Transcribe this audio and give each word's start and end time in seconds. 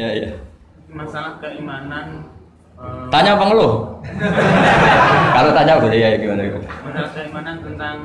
Ya 0.00 0.08
ya. 0.16 0.30
masalah 0.88 1.36
keimanan 1.44 2.24
eh, 2.80 3.06
Tanya 3.12 3.36
apa 3.36 3.44
ngeluh? 3.52 4.00
Kalau 5.36 5.50
tanya 5.52 5.76
boleh 5.76 5.98
ya 6.00 6.16
gimana 6.16 6.40
gimana? 6.48 6.66
masalah 6.88 7.10
keimanan 7.12 7.56
tentang 7.60 7.96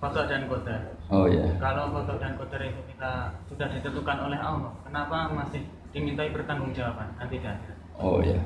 kodok 0.00 0.24
dan 0.32 0.48
kodar. 0.48 0.80
Oh 1.12 1.28
ya. 1.28 1.44
Kalau 1.60 1.92
kodok 1.92 2.16
dan 2.16 2.32
kodar 2.40 2.64
itu 2.64 2.80
kita 2.88 3.36
sudah 3.52 3.68
ditentukan 3.68 4.16
oleh 4.32 4.40
Allah, 4.40 4.72
kenapa 4.80 5.28
masih 5.28 5.60
dimintai 5.92 6.32
pertanggungjawaban 6.32 7.20
nanti 7.20 7.36
di 7.36 7.44
akhirat? 7.44 7.78
Oh 8.00 8.24
ya. 8.24 8.40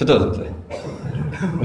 Betul 0.00 0.32
betul. 0.32 0.48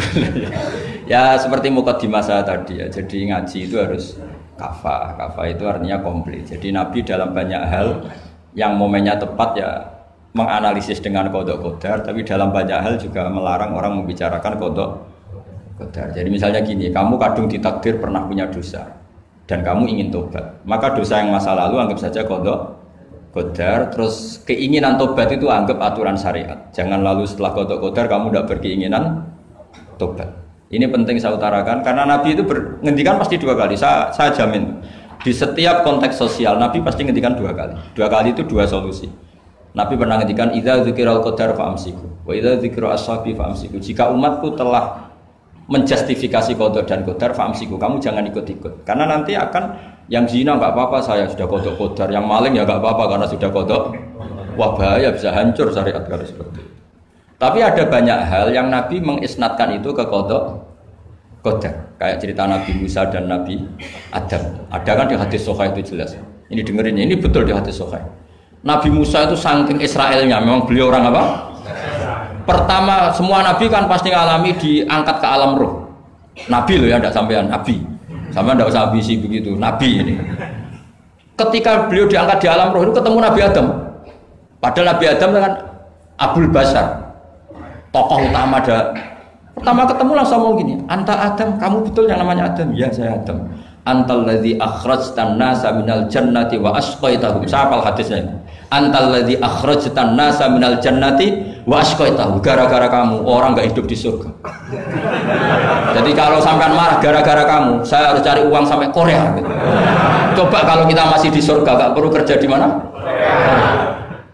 ya 1.16 1.40
seperti 1.40 1.72
mukadimah 1.72 2.20
saya 2.20 2.44
tadi 2.44 2.84
ya. 2.84 2.92
Jadi 2.92 3.32
ngaji 3.32 3.58
itu 3.64 3.80
harus 3.80 4.20
kafah. 4.60 5.16
Kafah 5.16 5.46
itu 5.48 5.64
artinya 5.64 6.04
komplit. 6.04 6.44
Jadi 6.44 6.76
Nabi 6.76 7.00
dalam 7.00 7.32
banyak 7.32 7.64
hal 7.64 8.12
yang 8.52 8.76
momennya 8.76 9.16
tepat 9.16 9.50
ya 9.56 9.95
menganalisis 10.36 11.00
dengan 11.00 11.32
kodok 11.32 11.64
kodar, 11.64 12.04
tapi 12.04 12.28
dalam 12.28 12.52
banyak 12.52 12.76
hal 12.76 13.00
juga 13.00 13.32
melarang 13.32 13.72
orang 13.72 14.04
membicarakan 14.04 14.60
kodok 14.60 14.90
kodar. 15.80 16.12
Jadi 16.12 16.28
misalnya 16.28 16.60
gini, 16.60 16.92
kamu 16.92 17.16
kadung 17.16 17.48
ditakdir 17.48 18.04
pernah 18.04 18.28
punya 18.28 18.44
dosa 18.52 18.84
dan 19.48 19.64
kamu 19.64 19.88
ingin 19.96 20.12
tobat, 20.12 20.60
maka 20.68 20.92
dosa 20.92 21.24
yang 21.24 21.32
masa 21.32 21.56
lalu 21.56 21.80
anggap 21.80 22.04
saja 22.04 22.28
kodok 22.28 22.76
kodar, 23.32 23.88
terus 23.96 24.44
keinginan 24.44 25.00
tobat 25.00 25.32
itu 25.32 25.48
anggap 25.48 25.80
aturan 25.80 26.20
syariat. 26.20 26.68
Jangan 26.76 27.00
lalu 27.00 27.24
setelah 27.24 27.56
kodok 27.56 27.80
kodar 27.80 28.12
kamu 28.12 28.36
tidak 28.36 28.46
berkeinginan 28.52 29.24
tobat. 29.96 30.28
Ini 30.68 30.92
penting 30.92 31.16
saya 31.16 31.40
utarakan 31.40 31.80
karena 31.80 32.04
Nabi 32.04 32.36
itu 32.36 32.44
menghentikan 32.44 33.16
pasti 33.16 33.40
dua 33.40 33.56
kali. 33.56 33.80
Saya, 33.80 34.12
saya 34.12 34.36
jamin 34.36 34.84
di 35.24 35.32
setiap 35.32 35.88
konteks 35.88 36.20
sosial 36.20 36.60
Nabi 36.60 36.84
pasti 36.84 37.08
ngendikan 37.08 37.40
dua 37.40 37.56
kali. 37.56 37.80
Dua 37.96 38.12
kali 38.12 38.36
itu 38.36 38.44
dua 38.44 38.68
solusi. 38.68 39.08
Nabi 39.76 39.94
pernah 40.00 40.16
ngendikan 40.24 40.56
idza 40.56 40.88
dzikiral 40.88 41.20
qadar 41.20 41.52
fa'amsiku 41.52 42.24
wa 42.24 42.32
idza 42.32 42.56
dzikru 42.64 42.88
ashabi 42.88 43.36
fa'amsiku. 43.36 43.76
Jika 43.78 44.08
umatku 44.08 44.56
telah 44.56 45.12
menjustifikasi 45.66 46.54
kodok 46.54 46.86
dan 46.86 47.02
kodar 47.02 47.34
fa'amsiku, 47.34 47.76
kamu 47.82 47.98
jangan 47.98 48.24
ikut-ikut. 48.30 48.86
Karena 48.86 49.10
nanti 49.10 49.34
akan 49.34 49.76
yang 50.08 50.30
zina 50.30 50.54
nggak 50.56 50.78
apa-apa 50.78 51.02
saya 51.02 51.26
sudah 51.26 51.50
kodok 51.50 51.76
kodar, 51.76 52.08
yang 52.14 52.26
maling 52.26 52.54
ya 52.54 52.64
nggak 52.64 52.78
apa-apa 52.78 53.04
karena 53.18 53.28
sudah 53.28 53.50
kodok. 53.50 53.84
Wah 54.56 54.72
bahaya 54.78 55.12
bisa 55.12 55.36
hancur 55.36 55.68
syariat 55.74 56.06
kalau 56.08 56.24
seperti 56.24 56.64
itu. 56.64 56.72
Tapi 57.36 57.60
ada 57.60 57.84
banyak 57.84 58.20
hal 58.32 58.48
yang 58.56 58.72
Nabi 58.72 59.04
mengisnatkan 59.04 59.76
itu 59.76 59.92
ke 59.92 60.06
kodok 60.08 60.64
kodar. 61.44 61.92
Kayak 62.00 62.24
cerita 62.24 62.48
Nabi 62.48 62.72
Musa 62.80 63.02
dan 63.10 63.28
Nabi 63.28 63.60
Adam. 64.14 64.44
Ada 64.72 64.92
kan 64.96 65.06
di 65.12 65.16
hadis 65.20 65.42
Sohai 65.44 65.74
itu 65.76 65.96
jelas. 65.96 66.16
Ini 66.48 66.62
dengerin 66.62 66.96
ini 66.96 67.18
betul 67.18 67.44
di 67.44 67.52
hadis 67.52 67.76
Sohai. 67.76 68.04
Nabi 68.66 68.90
Musa 68.90 69.30
itu 69.30 69.38
saking 69.38 69.78
Israelnya, 69.78 70.42
memang 70.42 70.66
beliau 70.66 70.90
orang 70.90 71.14
apa? 71.14 71.24
Pertama, 72.50 73.14
semua 73.14 73.46
nabi 73.46 73.70
kan 73.70 73.86
pasti 73.86 74.10
ngalami 74.10 74.58
diangkat 74.58 75.22
ke 75.22 75.28
alam 75.30 75.54
roh. 75.54 75.86
Nabi 76.50 76.82
loh 76.82 76.90
ya, 76.90 76.98
tidak 76.98 77.14
sampean 77.14 77.46
nabi. 77.46 77.86
Sama 78.34 78.58
tidak 78.58 78.74
usah 78.74 78.90
ambisi 78.90 79.22
begitu, 79.22 79.54
nabi 79.54 80.02
ini. 80.02 80.14
Ketika 81.38 81.86
beliau 81.86 82.10
diangkat 82.10 82.42
di 82.42 82.48
alam 82.50 82.74
roh 82.74 82.90
itu 82.90 82.94
ketemu 82.98 83.18
Nabi 83.22 83.40
Adam. 83.46 83.68
Padahal 84.58 84.86
Nabi 84.98 85.06
Adam 85.14 85.30
kan 85.36 85.54
Abul 86.18 86.48
Basar, 86.50 86.88
tokoh 87.94 88.18
utama 88.26 88.58
ada. 88.66 88.98
Pertama 89.54 89.82
ketemu 89.86 90.12
langsung 90.18 90.38
ngomong 90.42 90.56
gini, 90.58 90.74
Anta 90.90 91.14
Adam, 91.14 91.62
kamu 91.62 91.86
betul 91.86 92.10
yang 92.10 92.18
namanya 92.18 92.50
Adam? 92.50 92.74
Ya 92.74 92.90
saya 92.90 93.14
Adam. 93.20 93.46
Antal 93.86 94.26
ladzi 94.26 94.58
akhrajtan 94.58 95.38
nasa 95.38 95.70
minal 95.70 96.10
jannati 96.10 96.58
wa 96.58 96.74
asqaitahum. 96.74 97.46
Saya 97.46 97.70
hadisnya. 97.70 98.26
Antal 98.74 99.14
ladzi 99.14 99.38
akhrajtan 99.38 100.18
nasa 100.18 100.50
minal 100.50 100.82
jannati 100.82 101.62
wa 101.70 101.82
asqaitahum. 101.82 102.42
Gara-gara 102.42 102.90
kamu 102.90 103.22
orang 103.26 103.54
nggak 103.54 103.74
hidup 103.74 103.86
di 103.86 103.98
surga. 103.98 104.30
Jadi 105.96 106.12
kalau 106.18 106.42
sampean 106.42 106.74
marah 106.74 106.98
gara-gara 107.00 107.46
kamu, 107.46 107.86
saya 107.86 108.12
harus 108.14 108.22
cari 108.26 108.42
uang 108.44 108.66
sampai 108.66 108.90
Korea. 108.92 109.32
Coba 110.36 110.68
kalau 110.68 110.84
kita 110.90 111.04
masih 111.08 111.30
di 111.32 111.40
surga, 111.40 111.72
nggak 111.78 111.92
perlu 111.96 112.10
kerja 112.12 112.36
di 112.36 112.48
mana? 112.50 112.68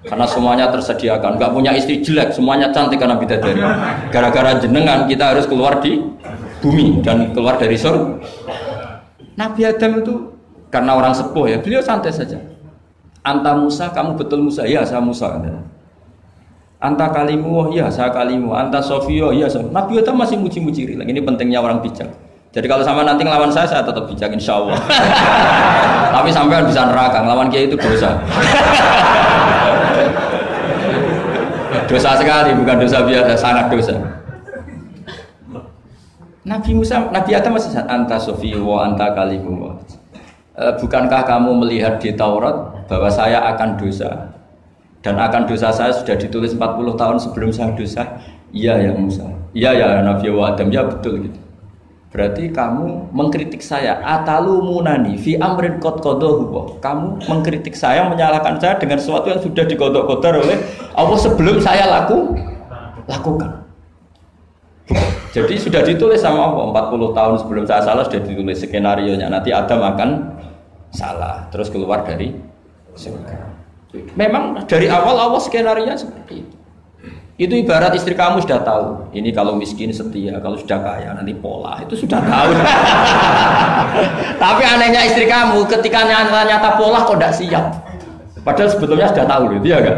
Karena 0.01 0.25
semuanya 0.25 0.67
tersediakan, 0.73 1.37
nggak 1.37 1.51
punya 1.53 1.71
istri 1.77 2.01
jelek, 2.01 2.33
semuanya 2.33 2.73
cantik 2.73 2.97
karena 2.97 3.15
bidadari. 3.15 3.61
Gara-gara 4.09 4.57
jenengan 4.57 5.05
kita 5.05 5.37
harus 5.37 5.45
keluar 5.45 5.79
di 5.79 6.01
bumi 6.59 7.05
dan 7.05 7.31
keluar 7.31 7.61
dari 7.61 7.77
surga. 7.77 8.17
Nabi 9.37 9.61
Adam 9.63 9.91
itu 10.03 10.13
karena 10.73 10.97
orang 10.97 11.13
sepuh 11.15 11.45
ya, 11.47 11.57
beliau 11.61 11.79
santai 11.85 12.11
saja. 12.11 12.50
Anta 13.21 13.53
Musa, 13.53 13.93
kamu 13.93 14.17
betul 14.17 14.41
Musa? 14.41 14.65
Ya, 14.65 14.81
saya 14.81 14.97
Musa. 14.97 15.29
Anta 16.81 17.05
kalimu, 17.13 17.53
oh 17.53 17.67
iya 17.69 17.85
saya 17.93 18.09
kalimu. 18.09 18.57
Anta 18.57 18.81
Sofio, 18.81 19.29
iya 19.29 19.45
saya. 19.45 19.69
Nabi 19.69 20.01
Adam 20.01 20.17
masih 20.17 20.41
muji-muji. 20.41 20.97
Ini 20.97 21.21
pentingnya 21.21 21.61
orang 21.61 21.85
bijak. 21.85 22.09
Jadi 22.51 22.67
kalau 22.67 22.81
sama 22.81 23.05
nanti 23.05 23.21
ngelawan 23.21 23.53
saya, 23.53 23.69
saya 23.69 23.85
tetap 23.85 24.09
bijak 24.09 24.33
insya 24.33 24.57
Allah. 24.57 24.81
Tapi 26.17 26.33
sampai 26.33 26.65
bisa 26.65 26.81
neraka, 26.89 27.21
ngelawan 27.21 27.53
kiai 27.53 27.69
itu 27.69 27.77
dosa. 27.77 28.17
dosa 31.93 32.17
sekali, 32.17 32.57
bukan 32.57 32.75
dosa 32.81 33.05
biasa, 33.05 33.37
sangat 33.37 33.69
dosa. 33.69 33.93
Nabi 36.41 36.73
Musa, 36.73 37.05
Nabi 37.13 37.37
Adam 37.37 37.53
masih 37.53 37.77
anta 37.85 38.17
Sofi 38.17 38.57
wa 38.57 38.89
anta 38.89 39.13
kalimu. 39.13 39.77
E, 40.51 40.63
bukankah 40.83 41.23
kamu 41.23 41.63
melihat 41.63 41.99
di 42.03 42.11
Taurat 42.11 42.87
bahwa 42.91 43.07
saya 43.07 43.39
akan 43.55 43.79
dosa 43.79 44.35
dan 44.99 45.15
akan 45.15 45.47
dosa 45.47 45.71
saya 45.71 45.95
sudah 45.95 46.19
ditulis 46.19 46.51
40 46.51 46.99
tahun 46.99 47.17
sebelum 47.23 47.49
saya 47.55 47.71
dosa? 47.71 48.03
Iya 48.51 48.77
ya 48.83 48.91
Musa. 48.91 49.25
Iya 49.55 49.71
ya 49.75 49.87
Nabi 50.03 50.27
Adam 50.27 50.67
ya 50.67 50.83
betul 50.83 51.31
gitu. 51.31 51.39
Berarti 52.11 52.51
kamu 52.51 53.15
mengkritik 53.15 53.63
saya 53.63 54.03
atalu 54.03 54.59
munani 54.59 55.15
fi 55.15 55.39
amrin 55.39 55.79
qad 55.79 56.03
qadahu. 56.03 56.75
Kamu 56.83 57.23
mengkritik 57.23 57.71
saya 57.71 58.11
menyalahkan 58.11 58.59
saya 58.59 58.75
dengan 58.75 58.99
sesuatu 58.99 59.31
yang 59.31 59.39
sudah 59.39 59.63
dikodok-kodok 59.63 60.43
oleh 60.43 60.59
Allah 60.91 61.15
sebelum 61.15 61.63
saya 61.63 61.87
laku 61.87 62.35
lakukan. 63.07 63.63
Jadi 65.31 65.55
sudah 65.55 65.87
ditulis 65.87 66.19
sama 66.19 66.51
Allah 66.51 66.91
40 66.91 67.15
tahun 67.15 67.35
sebelum 67.39 67.63
saya 67.63 67.79
salah 67.79 68.03
sudah 68.03 68.19
ditulis 68.27 68.59
skenario 68.59 69.15
nya 69.15 69.31
nanti 69.31 69.55
Adam 69.55 69.79
akan 69.79 70.09
salah 70.91 71.47
terus 71.49 71.71
keluar 71.71 72.03
dari 72.03 72.35
surga. 72.95 73.51
Memang 74.15 74.63
dari 74.67 74.87
awal 74.87 75.19
Allah 75.19 75.41
skenario 75.43 75.91
seperti 75.95 76.33
itu. 76.43 76.55
Itu 77.41 77.57
ibarat 77.57 77.97
istri 77.97 78.13
kamu 78.13 78.45
sudah 78.45 78.61
tahu. 78.61 79.09
Ini 79.17 79.33
kalau 79.33 79.57
miskin 79.57 79.89
setia, 79.89 80.37
kalau 80.37 80.53
sudah 80.61 80.77
kaya 80.77 81.09
nanti 81.17 81.33
pola. 81.33 81.81
Itu 81.81 81.97
sudah 81.97 82.21
tahu. 82.21 82.53
Tapi 84.45 84.61
anehnya 84.61 85.09
istri 85.09 85.25
kamu 85.25 85.65
ketika 85.65 86.05
nyata-nyata 86.05 86.77
pola 86.77 87.01
kok 87.01 87.17
tidak 87.17 87.33
siap. 87.33 87.65
Padahal 88.45 88.69
sebetulnya 88.69 89.09
sudah 89.09 89.25
tahu 89.25 89.43
loh, 89.57 89.61
ya 89.65 89.81
kan? 89.81 89.97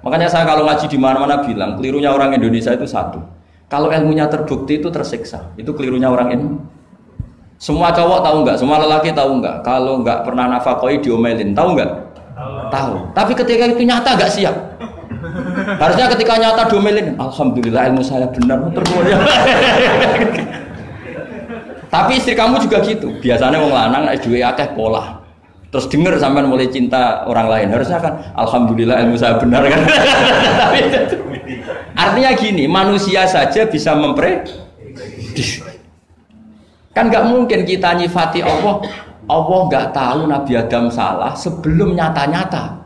Makanya 0.00 0.28
saya 0.32 0.48
kalau 0.48 0.64
ngaji 0.64 0.88
di 0.88 0.96
mana-mana 0.96 1.44
bilang, 1.44 1.76
kelirunya 1.76 2.08
orang 2.08 2.32
Indonesia 2.32 2.72
itu 2.72 2.88
satu. 2.88 3.20
Kalau 3.68 3.92
ilmunya 3.92 4.24
terbukti 4.32 4.80
itu 4.80 4.88
tersiksa. 4.88 5.52
Itu 5.60 5.76
kelirunya 5.76 6.08
orang 6.08 6.32
ini. 6.32 6.48
Semua 7.58 7.90
cowok 7.90 8.22
tahu 8.22 8.36
nggak? 8.46 8.56
Semua 8.56 8.78
lelaki 8.78 9.10
tahu 9.10 9.42
nggak? 9.42 9.66
Kalau 9.66 9.98
nggak 10.06 10.22
pernah 10.22 10.46
nafakoi 10.46 11.02
diomelin, 11.02 11.58
tahu 11.58 11.74
nggak? 11.74 11.90
Tahu. 12.70 12.94
Tapi 13.18 13.32
ketika 13.34 13.66
itu 13.66 13.82
nyata 13.82 14.14
nggak 14.14 14.30
siap. 14.30 14.56
Harusnya 15.82 16.06
ketika 16.14 16.38
nyata 16.38 16.70
domelin, 16.70 17.18
alhamdulillah 17.18 17.90
ilmu 17.90 18.02
saya 18.06 18.30
benar 18.30 18.62
terus 18.70 18.90
ya. 19.10 19.18
Tapi 21.90 22.12
istri 22.22 22.38
kamu 22.38 22.62
juga 22.62 22.78
gitu. 22.86 23.10
Biasanya 23.18 23.58
wong 23.58 23.74
lanang 23.74 24.06
nek 24.06 24.22
duwe 24.22 24.38
akeh 24.38 24.78
pola. 24.78 25.18
Terus 25.68 25.90
denger 25.90 26.16
sampean 26.16 26.46
mulai 26.46 26.70
cinta 26.70 27.26
orang 27.26 27.50
lain. 27.50 27.68
Harusnya 27.74 27.98
kan 27.98 28.22
alhamdulillah 28.38 29.02
ilmu 29.02 29.18
saya 29.18 29.34
benar 29.36 29.66
kan. 29.66 29.82
Tapi 30.62 30.80
artinya 31.98 32.30
gini, 32.38 32.64
manusia 32.70 33.26
saja 33.26 33.66
bisa 33.66 33.98
mempre 33.98 34.46
kan 36.98 37.06
nggak 37.06 37.24
mungkin 37.30 37.62
kita 37.62 37.94
nyifati 37.94 38.42
Allah 38.42 38.82
Allah 39.30 39.60
nggak 39.70 39.86
tahu 39.94 40.20
Nabi 40.26 40.52
Adam 40.58 40.90
salah 40.90 41.30
sebelum 41.38 41.94
nyata-nyata 41.94 42.78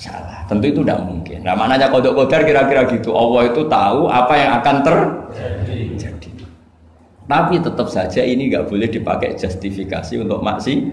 salah. 0.00 0.48
Tentu 0.48 0.64
itu 0.72 0.80
tidak 0.80 1.04
mungkin. 1.04 1.44
Nah, 1.44 1.52
maknanya 1.52 1.92
kodok 1.92 2.16
kodar 2.16 2.40
kira-kira 2.42 2.88
gitu. 2.88 3.12
Allah 3.12 3.52
itu 3.52 3.68
tahu 3.68 4.08
apa 4.08 4.34
yang 4.34 4.50
akan 4.64 4.76
terjadi. 4.80 5.80
Tapi 7.30 7.62
tetap 7.62 7.86
saja 7.86 8.26
ini 8.26 8.50
nggak 8.50 8.66
boleh 8.66 8.90
dipakai 8.90 9.38
justifikasi 9.38 10.18
untuk 10.18 10.42
maksi. 10.42 10.90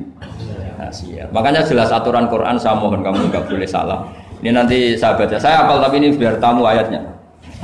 Maksiat. 0.78 1.34
Makanya 1.34 1.66
jelas 1.66 1.90
aturan 1.90 2.30
Quran 2.30 2.62
saya 2.62 2.78
mohon 2.78 3.02
kamu 3.02 3.34
nggak 3.34 3.50
boleh 3.50 3.66
salah. 3.66 4.06
Ini 4.46 4.54
nanti 4.54 4.94
saya 4.94 5.18
baca. 5.18 5.34
Saya 5.42 5.66
hafal 5.66 5.82
tapi 5.82 5.98
ini 5.98 6.14
biar 6.14 6.38
tamu 6.38 6.62
ayatnya. 6.70 7.02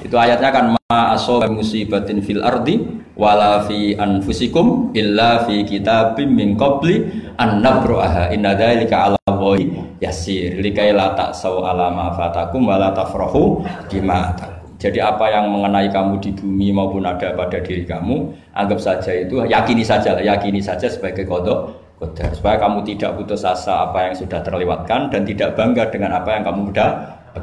Itu 0.04 0.20
ayatnya 0.20 0.50
kan 0.52 0.76
ma 0.76 1.16
asoba 1.16 1.48
musibatin 1.48 2.20
fil 2.20 2.44
ardi 2.44 2.84
wala 3.16 3.64
fi 3.64 3.96
anfusikum 3.96 4.92
illa 4.92 5.48
fi 5.48 5.64
kitabim 5.64 6.34
min 6.34 6.60
qabli 6.60 7.08
an 7.40 7.64
nabru'aha. 7.64 8.34
Inna 8.36 8.58
dzalika 8.58 9.08
'ala 9.08 9.18
Allahi 9.30 9.72
yasir. 10.04 10.60
Likai 10.60 10.92
la 10.92 11.16
taksau 11.16 11.64
ala 11.64 11.88
ma 11.94 12.12
fatakum 12.12 12.68
wa 12.68 12.76
la 12.76 12.92
tafrahu 12.92 13.64
bima. 13.88 14.36
Jadi 14.84 15.00
apa 15.00 15.32
yang 15.32 15.48
mengenai 15.48 15.88
kamu 15.88 16.20
di 16.20 16.36
bumi 16.36 16.76
maupun 16.76 17.08
ada 17.08 17.32
pada 17.32 17.64
diri 17.64 17.88
kamu, 17.88 18.36
anggap 18.52 18.84
saja 18.84 19.16
itu 19.16 19.40
yakini 19.48 19.80
saja 19.80 20.20
yakini 20.20 20.60
saja 20.60 20.92
sebagai 20.92 21.24
kodok 21.24 21.72
kodar. 22.04 22.36
Supaya 22.36 22.60
kamu 22.60 22.84
tidak 22.84 23.16
putus 23.16 23.48
asa 23.48 23.88
apa 23.88 24.12
yang 24.12 24.16
sudah 24.20 24.44
terlewatkan 24.44 25.08
dan 25.08 25.24
tidak 25.24 25.56
bangga 25.56 25.88
dengan 25.88 26.20
apa 26.20 26.36
yang 26.36 26.44
kamu 26.44 26.76
udah 26.76 26.90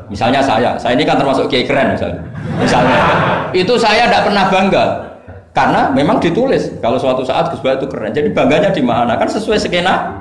misalnya 0.06 0.42
saya 0.42 0.78
saya 0.78 0.94
ini 0.94 1.02
kan 1.02 1.18
termasuk 1.18 1.50
kiai 1.50 1.66
keren 1.66 1.94
misalnya. 1.94 2.22
Misalnya. 2.58 3.00
Itu 3.50 3.74
saya 3.74 4.06
tidak 4.06 4.30
pernah 4.30 4.44
bangga. 4.46 4.84
Karena 5.50 5.90
memang 5.90 6.22
ditulis 6.22 6.78
kalau 6.78 6.94
suatu 6.94 7.26
saat 7.26 7.50
Gus 7.50 7.58
itu 7.58 7.86
keren 7.90 8.14
jadi 8.14 8.30
bangganya 8.30 8.70
di 8.70 8.82
mana? 8.82 9.18
Kan 9.18 9.26
sesuai 9.26 9.58
skena 9.58 10.20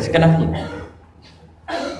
skena 0.00 0.28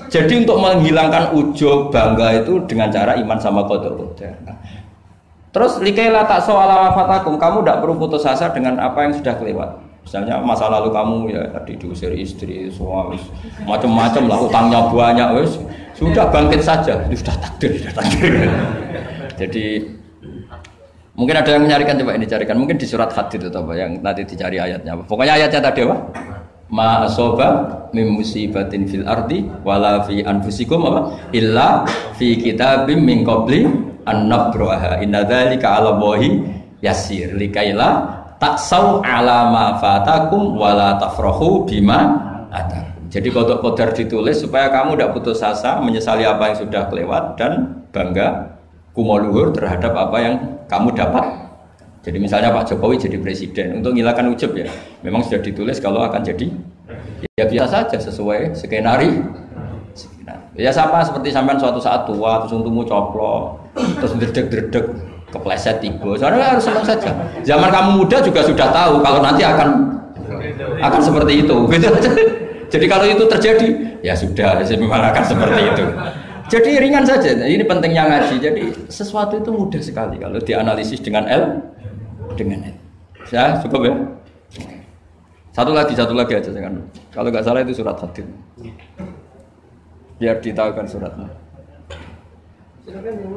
jadi 0.09 0.35
untuk 0.47 0.57
menghilangkan 0.63 1.35
ujub 1.37 1.93
bangga 1.93 2.45
itu 2.45 2.63
dengan 2.65 2.89
cara 2.89 3.19
iman 3.21 3.39
sama 3.41 3.67
kodok 3.69 4.17
nah, 4.47 4.57
terus 5.53 5.77
likaila 5.85 6.25
tak 6.25 6.41
soal 6.45 6.69
fatakum 6.97 7.37
kamu 7.37 7.63
tidak 7.63 7.79
perlu 7.85 7.95
putus 8.01 8.25
asa 8.25 8.49
dengan 8.51 8.81
apa 8.81 9.05
yang 9.05 9.13
sudah 9.13 9.35
kelewat 9.37 9.71
Misalnya 10.05 10.37
masa 10.45 10.69
lalu 10.69 10.93
kamu 10.93 11.17
ya 11.33 11.43
tadi 11.49 11.81
diusir 11.81 12.13
istri, 12.13 12.69
suami, 12.69 13.17
macam-macam 13.65 14.23
lah, 14.29 14.39
utangnya 14.45 14.81
banyak, 14.93 15.29
wes 15.41 15.57
sudah 15.97 16.29
bangkit 16.29 16.61
saja, 16.61 17.01
itu 17.09 17.25
sudah 17.25 17.37
takdir, 17.41 17.73
sudah 17.81 17.95
takdir. 17.97 18.33
Jadi 19.41 19.65
mungkin 21.17 21.35
ada 21.41 21.51
yang 21.57 21.63
mencarikan 21.65 21.97
coba 21.99 22.13
ini 22.21 22.27
carikan, 22.29 22.57
mungkin 22.61 22.77
di 22.77 22.87
surat 22.87 23.11
hadid 23.17 23.49
itu 23.49 23.57
apa 23.57 23.73
yang 23.75 24.03
nanti 24.05 24.29
dicari 24.29 24.61
ayatnya. 24.61 24.93
Pokoknya 25.09 25.41
ayatnya 25.41 25.61
tadi 25.73 25.89
apa? 25.89 25.97
Ma 26.69 27.07
asoba 27.07 27.49
mim 27.95 28.19
musibatin 28.19 28.89
fil 28.91 29.07
ardi 29.07 29.47
wala 29.63 30.03
fi 30.05 30.21
anfusikum 30.21 30.85
apa? 30.91 31.01
Illa 31.31 31.87
fi 32.19 32.35
kitabim 32.37 32.99
min 33.01 33.23
qabli 33.23 33.65
an 34.05 34.27
nabraha. 34.27 34.99
Inna 35.01 35.23
dzalika 35.23 35.79
'ala 35.79 35.95
Allahi 35.95 36.43
yasir 36.83 37.33
likaila 37.39 38.24
taksau 38.45 39.01
ala 39.01 39.49
ma 39.49 39.81
fatakum 39.81 40.53
wala 40.61 41.01
tafrahu 41.01 41.65
bima 41.65 42.21
ada. 42.53 42.93
Jadi 43.09 43.33
kodok 43.33 43.65
kodar 43.65 43.97
ditulis 43.97 44.45
supaya 44.45 44.69
kamu 44.69 45.01
tidak 45.01 45.17
putus 45.17 45.41
asa 45.41 45.81
menyesali 45.81 46.29
apa 46.29 46.53
yang 46.53 46.57
sudah 46.61 46.83
kelewat 46.93 47.41
dan 47.41 47.81
bangga 47.89 48.59
kumoluhur 48.93 49.55
terhadap 49.57 49.97
apa 49.97 50.17
yang 50.21 50.35
kamu 50.69 50.93
dapat. 50.93 51.25
Jadi 52.05 52.21
misalnya 52.21 52.53
Pak 52.53 52.69
Jokowi 52.69 53.01
jadi 53.01 53.17
presiden 53.17 53.81
untuk 53.81 53.97
menghilangkan 53.97 54.29
ujub 54.37 54.53
ya, 54.53 54.69
memang 55.01 55.25
sudah 55.25 55.41
ditulis 55.41 55.81
kalau 55.81 56.05
akan 56.05 56.21
jadi 56.21 56.53
ya 57.41 57.49
biasa 57.49 57.89
saja 57.89 57.97
sesuai 57.97 58.53
skenario. 58.53 59.25
Ya 60.55 60.71
sama 60.71 61.01
seperti 61.01 61.33
sampean 61.33 61.57
suatu 61.57 61.81
saat 61.81 62.07
tua 62.07 62.45
terus 62.45 62.55
untukmu 62.55 62.87
coplok 62.87 63.59
terus 63.75 64.13
dredeg-dredeg 64.21 65.14
kepleset 65.35 65.83
tiba. 65.83 66.15
Soalnya 66.15 66.55
harus 66.55 66.63
senang 66.63 66.87
saja. 66.87 67.11
Zaman 67.43 67.69
kamu 67.75 67.91
muda 67.99 68.23
juga 68.23 68.41
sudah 68.47 68.71
tahu 68.71 69.03
kalau 69.03 69.19
nanti 69.19 69.43
akan 69.43 69.69
akan 70.79 71.01
seperti 71.03 71.43
itu. 71.43 71.57
Gitu. 71.75 71.91
Jadi 72.81 72.87
kalau 72.91 73.07
itu 73.07 73.25
terjadi, 73.31 73.69
ya 74.03 74.19
sudah, 74.19 74.59
memang 74.75 74.99
akan 75.15 75.23
seperti 75.23 75.61
itu. 75.63 75.85
Jadi 76.51 76.71
ringan 76.83 77.07
saja. 77.07 77.31
Ini 77.35 77.63
pentingnya 77.67 78.03
ngaji. 78.09 78.37
Jadi 78.43 78.63
sesuatu 78.91 79.39
itu 79.39 79.51
mudah 79.55 79.79
sekali 79.79 80.19
kalau 80.19 80.43
dianalisis 80.43 80.99
dengan 80.99 81.25
L 81.31 81.45
dengan 82.35 82.67
L. 82.67 82.77
Ya 83.31 83.59
cukup 83.63 83.81
ya. 83.89 83.95
Satu 85.55 85.71
lagi, 85.71 85.95
satu 85.95 86.19
lagi 86.19 86.35
aja 86.35 86.51
kan. 86.51 86.83
Kalau 87.15 87.29
nggak 87.31 87.47
salah 87.47 87.63
itu 87.63 87.79
surat 87.79 87.95
hadid. 87.95 88.27
Biar 90.19 90.43
ditahukan 90.43 90.87
suratnya. 90.91 91.44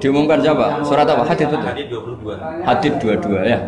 Diumumkan 0.03 0.43
siapa? 0.43 0.83
Surat 0.83 1.07
apa? 1.07 1.23
Hadid 1.23 1.47
betul. 1.47 1.67
Hadid 1.71 1.87
22. 1.87 2.67
Hadid 2.67 2.93
22 2.99 3.47
ya. 3.47 3.59